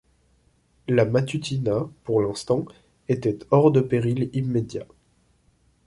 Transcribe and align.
La 0.87 1.05
Matutina, 1.05 1.87
pour 2.05 2.23
l’instant, 2.23 2.65
était 3.07 3.37
hors 3.51 3.69
de 3.69 3.81
péril 3.81 4.31
immédiat. 4.33 4.87